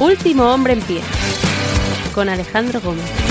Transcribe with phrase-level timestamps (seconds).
[0.00, 1.02] Último hombre en pie.
[2.14, 3.29] Con Alejandro Gómez.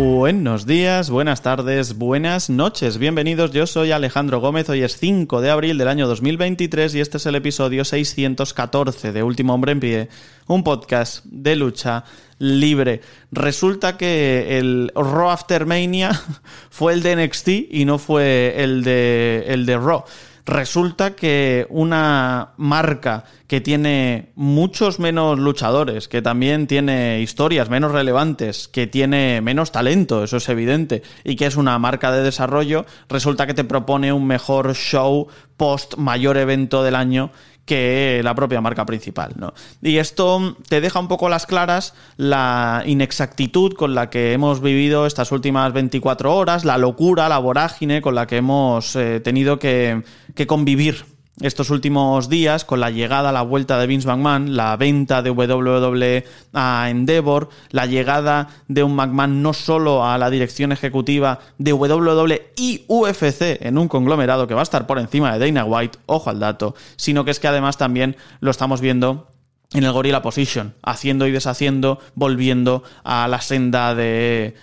[0.00, 2.98] Buenos días, buenas tardes, buenas noches.
[2.98, 4.68] Bienvenidos, yo soy Alejandro Gómez.
[4.68, 9.22] Hoy es 5 de abril del año 2023 y este es el episodio 614 de
[9.24, 10.08] Último Hombre en Pie,
[10.46, 12.04] un podcast de lucha
[12.38, 13.00] libre.
[13.32, 16.12] Resulta que el Raw After Mania
[16.70, 20.04] fue el de NXT y no fue el de, el de Raw
[20.48, 28.68] resulta que una marca que tiene muchos menos luchadores, que también tiene historias menos relevantes,
[28.68, 33.46] que tiene menos talento, eso es evidente, y que es una marca de desarrollo, resulta
[33.46, 37.32] que te propone un mejor show post mayor evento del año
[37.64, 39.32] que la propia marca principal.
[39.36, 39.54] ¿no?
[39.82, 45.06] Y esto te deja un poco las claras la inexactitud con la que hemos vivido
[45.06, 50.02] estas últimas 24 horas, la locura, la vorágine con la que hemos eh, tenido que
[50.46, 55.30] convivir estos últimos días con la llegada, la vuelta de Vince McMahon, la venta de
[55.30, 61.72] WWE a Endeavor, la llegada de un McMahon no solo a la dirección ejecutiva de
[61.72, 65.98] WWE y UFC en un conglomerado que va a estar por encima de Dana White,
[66.06, 69.28] ojo al dato, sino que es que además también lo estamos viendo
[69.74, 74.54] en el Gorilla Position, haciendo y deshaciendo, volviendo a la senda de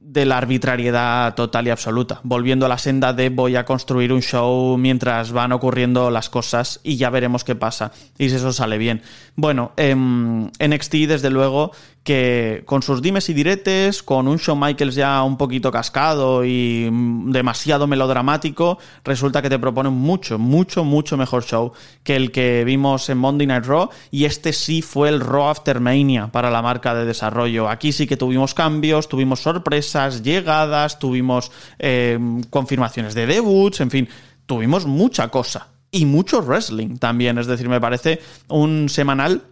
[0.00, 4.22] de la arbitrariedad total y absoluta, volviendo a la senda de voy a construir un
[4.22, 8.78] show mientras van ocurriendo las cosas y ya veremos qué pasa y si eso sale
[8.78, 9.02] bien.
[9.36, 11.72] Bueno, en em, NXT desde luego
[12.04, 16.90] que con sus dimes y diretes, con un Shawn Michaels ya un poquito cascado y
[17.26, 22.62] demasiado melodramático, resulta que te propone un mucho, mucho, mucho mejor show que el que
[22.64, 26.60] vimos en Monday Night Raw y este sí fue el Raw After Mania para la
[26.60, 27.70] marca de desarrollo.
[27.70, 32.18] Aquí sí que tuvimos cambios, tuvimos sorpresas, llegadas, tuvimos eh,
[32.50, 34.08] confirmaciones de debuts, en fin,
[34.44, 35.68] tuvimos mucha cosa.
[35.90, 39.42] Y mucho wrestling también, es decir, me parece un semanal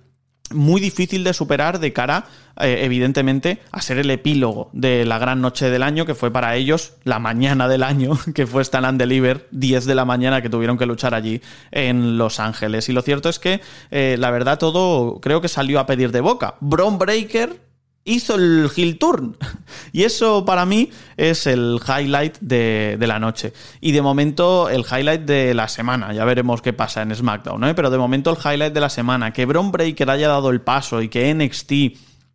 [0.55, 2.27] muy difícil de superar de cara,
[2.61, 6.55] eh, evidentemente, a ser el epílogo de la gran noche del año, que fue para
[6.57, 10.51] ellos la mañana del año, que fue Stand and Deliver, 10 de la mañana que
[10.51, 11.41] tuvieron que luchar allí
[11.71, 12.89] en Los Ángeles.
[12.89, 16.21] Y lo cierto es que, eh, la verdad, todo creo que salió a pedir de
[16.21, 16.55] boca.
[16.61, 17.72] Bron Breaker
[18.05, 19.37] hizo el heel turn.
[19.93, 23.53] Y eso para mí es el highlight de, la noche.
[23.81, 26.13] Y de momento el highlight de la semana.
[26.15, 27.75] Ya veremos qué pasa en SmackDown, ¿eh?
[27.75, 29.33] Pero de momento el highlight de la semana.
[29.33, 31.73] Que Braun Breaker haya dado el paso y que NXT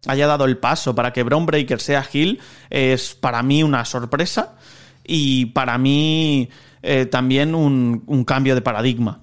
[0.07, 2.39] haya dado el paso para que Braun Breaker sea heel
[2.69, 4.55] es para mí una sorpresa
[5.03, 6.49] y para mí
[6.84, 9.22] eh, también un, un cambio de paradigma.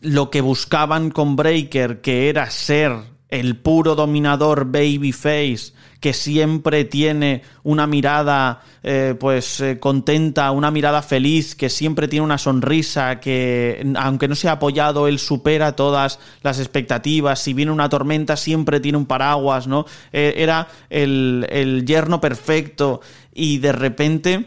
[0.00, 7.42] Lo que buscaban con Breaker, que era ser el puro dominador babyface que siempre tiene
[7.62, 13.84] una mirada eh, pues eh, contenta, una mirada feliz, que siempre tiene una sonrisa, que
[13.96, 18.98] aunque no sea apoyado, él supera todas las expectativas, si viene una tormenta siempre tiene
[18.98, 19.86] un paraguas, ¿no?
[20.12, 23.00] Eh, era el, el yerno perfecto
[23.32, 24.46] y de repente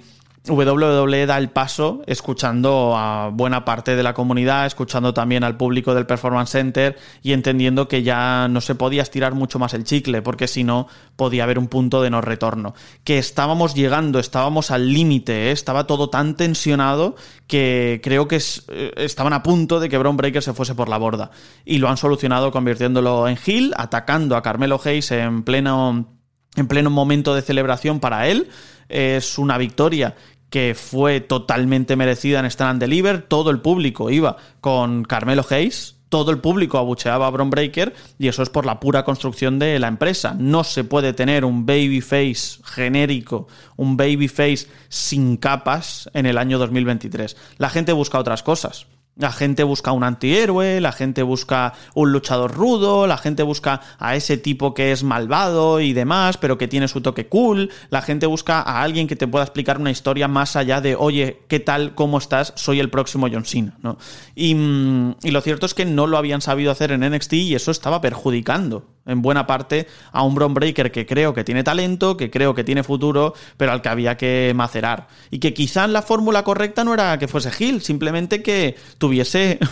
[0.50, 5.94] WWE da el paso escuchando a buena parte de la comunidad, escuchando también al público
[5.94, 10.22] del Performance Center y entendiendo que ya no se podía estirar mucho más el chicle,
[10.22, 12.74] porque si no podía haber un punto de no retorno.
[13.04, 15.52] Que estábamos llegando, estábamos al límite, ¿eh?
[15.52, 17.16] estaba todo tan tensionado
[17.48, 18.38] que creo que
[18.70, 21.32] eh, estaban a punto de que Braun Breaker se fuese por la borda.
[21.66, 26.18] Y lo han solucionado convirtiéndolo en Hill, atacando a Carmelo Hayes en pleno,
[26.56, 28.50] en pleno momento de celebración para él
[28.90, 30.16] es una victoria
[30.50, 33.22] que fue totalmente merecida en Stand and Deliver.
[33.22, 35.96] Todo el público iba con Carmelo Hayes.
[36.10, 39.78] Todo el público abucheaba a Bron Breaker y eso es por la pura construcción de
[39.78, 40.36] la empresa.
[40.40, 47.36] No se puede tener un babyface genérico, un babyface sin capas en el año 2023.
[47.58, 48.88] La gente busca otras cosas.
[49.18, 54.16] La gente busca un antihéroe, la gente busca un luchador rudo, la gente busca a
[54.16, 58.28] ese tipo que es malvado y demás, pero que tiene su toque cool, la gente
[58.28, 61.96] busca a alguien que te pueda explicar una historia más allá de, oye, ¿qué tal?
[61.96, 62.54] ¿Cómo estás?
[62.56, 63.98] Soy el próximo John Cena, ¿no?
[64.36, 67.56] Y, mm, y lo cierto es que no lo habían sabido hacer en NXT y
[67.56, 72.18] eso estaba perjudicando en buena parte a un Bron Breaker que creo que tiene talento,
[72.18, 75.08] que creo que tiene futuro, pero al que había que macerar.
[75.32, 79.60] Y que quizá la fórmula correcta no era que fuese Hill, simplemente que tuviese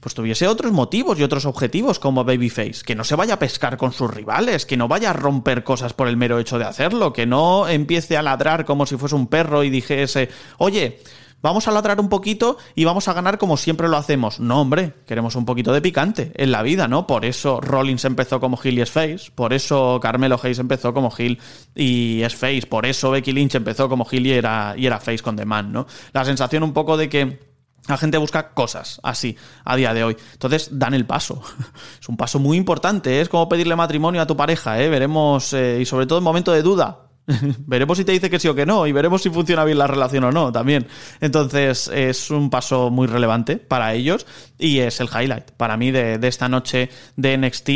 [0.00, 3.76] pues tuviese otros motivos y otros objetivos como Babyface, que no se vaya a pescar
[3.76, 7.12] con sus rivales, que no vaya a romper cosas por el mero hecho de hacerlo,
[7.12, 11.00] que no empiece a ladrar como si fuese un perro y dijese, oye,
[11.42, 14.40] vamos a ladrar un poquito y vamos a ganar como siempre lo hacemos.
[14.40, 17.06] No, hombre, queremos un poquito de picante en la vida, ¿no?
[17.06, 21.12] Por eso Rollins empezó como heel y es face, por eso Carmelo Hayes empezó como
[21.16, 21.38] heel
[21.74, 25.20] y es face, por eso Becky Lynch empezó como heel y era, y era face
[25.20, 25.86] con The Man, ¿no?
[26.12, 27.50] La sensación un poco de que
[27.88, 30.16] la gente busca cosas así a día de hoy.
[30.32, 31.42] Entonces dan el paso.
[32.00, 33.18] Es un paso muy importante.
[33.18, 33.20] ¿eh?
[33.22, 34.80] Es como pedirle matrimonio a tu pareja.
[34.80, 34.88] ¿eh?
[34.88, 37.09] Veremos, eh, y sobre todo en momento de duda,
[37.66, 39.86] veremos si te dice que sí o que no y veremos si funciona bien la
[39.86, 40.86] relación o no también.
[41.20, 44.26] Entonces es un paso muy relevante para ellos
[44.58, 47.70] y es el highlight para mí de, esta noche de NXT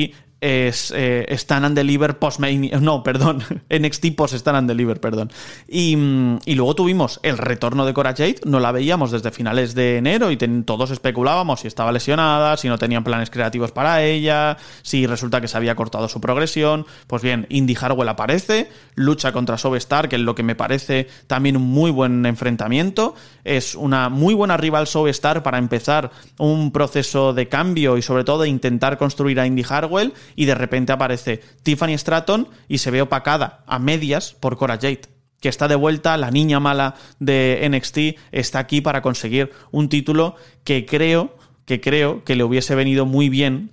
[0.45, 5.33] es eh, Stand and Deliver post no, perdón, NXT post Stand and Deliver, perdón.
[5.67, 9.75] Y, mm, y, luego tuvimos el retorno de Cora Jade, no la veíamos desde finales
[9.75, 14.59] de enero y todos especulábamos si estaba lesionada, si no tenían planes creativos para ella,
[14.83, 16.85] si resulta que se había cortado su progresión.
[17.07, 21.57] Pues bien, Indy Harwell aparece, lucha contra Star, que es lo que me parece también
[21.57, 23.15] un muy buen enfrentamiento.
[23.45, 28.43] Es una muy buena rival Star para empezar un proceso de cambio y sobre todo
[28.43, 33.03] de intentar construir a Indy Harwell y de repente aparece Tiffany Stratton y se ve
[33.03, 35.03] opacada a medias por Cora Jade
[35.45, 40.37] que está de vuelta, la niña mala de NXT está aquí para conseguir un título
[40.65, 41.37] que creo
[41.67, 43.71] que creo que le hubiese venido muy bien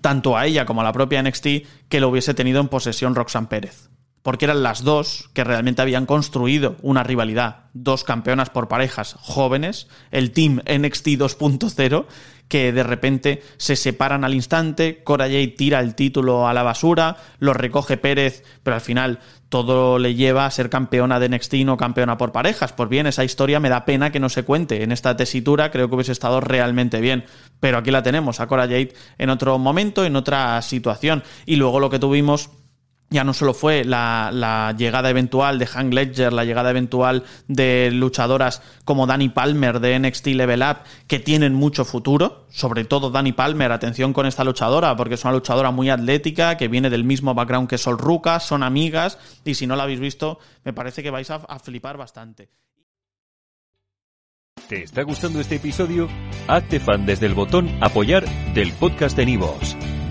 [0.00, 1.46] tanto a ella como a la propia NXT
[1.90, 3.90] que lo hubiese tenido en posesión Roxanne Pérez
[4.24, 9.86] porque eran las dos que realmente habían construido una rivalidad, dos campeonas por parejas jóvenes,
[10.10, 12.06] el Team NXT 2.0,
[12.48, 17.18] que de repente se separan al instante, Cora Jade tira el título a la basura,
[17.38, 19.18] lo recoge Pérez, pero al final
[19.50, 22.72] todo le lleva a ser campeona de NXT no campeona por parejas.
[22.72, 24.82] Pues bien, esa historia me da pena que no se cuente.
[24.82, 27.26] En esta tesitura creo que hubiese estado realmente bien.
[27.60, 31.22] Pero aquí la tenemos, a Cora Jade en otro momento, en otra situación.
[31.44, 32.50] Y luego lo que tuvimos
[33.14, 38.60] ya no solo fue la, llegada eventual de Hank Ledger, la llegada eventual de luchadoras
[38.84, 43.70] como Danny Palmer de NXT Level Up, que tienen mucho futuro, sobre todo Danny Palmer,
[43.70, 47.68] atención con esta luchadora, porque es una luchadora muy atlética, que viene del mismo background
[47.68, 51.30] que Sol Ruca, son amigas, y si no la habéis visto, me parece que vais
[51.30, 52.50] a, a flipar bastante.
[54.68, 56.08] ¿Te está gustando este episodio?
[56.48, 58.24] Hazte fan desde el botón apoyar
[58.54, 59.76] del podcast de Nivos.